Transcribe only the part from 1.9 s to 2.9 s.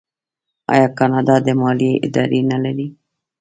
اداره نلري؟